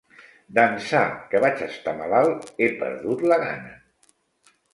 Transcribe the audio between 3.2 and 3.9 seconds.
la gana.